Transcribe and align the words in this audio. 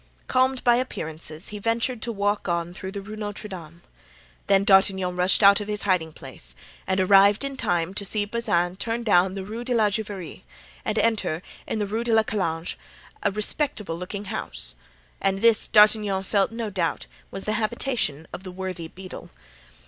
Calmed 0.25 0.63
by 0.63 0.77
appearances 0.77 1.49
he 1.49 1.59
ventured 1.59 2.01
to 2.01 2.11
walk 2.11 2.49
on 2.49 2.73
through 2.73 2.91
the 2.91 3.03
Rue 3.03 3.15
Notre 3.15 3.47
Dame. 3.47 3.83
Then 4.47 4.63
D'Artagnan 4.63 5.15
rushed 5.15 5.43
out 5.43 5.59
of 5.61 5.67
his 5.67 5.83
hiding 5.83 6.11
place 6.11 6.55
and 6.87 6.99
arrived 6.99 7.43
in 7.45 7.55
time 7.55 7.93
to 7.93 8.03
see 8.03 8.25
Bazin 8.25 8.77
turn 8.77 9.03
down 9.03 9.35
the 9.35 9.45
Rue 9.45 9.63
de 9.63 9.75
la 9.75 9.91
Juiverie 9.91 10.43
and 10.83 10.97
enter, 10.97 11.43
in 11.67 11.77
the 11.77 11.85
Rue 11.85 12.03
de 12.03 12.13
la 12.15 12.23
Calandre, 12.23 12.77
a 13.21 13.29
respectable 13.29 13.95
looking 13.95 14.25
house; 14.25 14.73
and 15.21 15.41
this 15.43 15.67
D'Artagnan 15.67 16.23
felt 16.23 16.51
no 16.51 16.71
doubt 16.71 17.05
was 17.29 17.45
the 17.45 17.53
habitation 17.53 18.25
of 18.33 18.41
the 18.41 18.51
worthy 18.51 18.87
beadle. 18.87 19.29